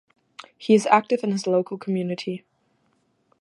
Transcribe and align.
He 0.57 0.73
is 0.73 0.87
active 0.87 1.23
in 1.23 1.31
his 1.31 1.45
local 1.45 1.77
community. 1.77 2.43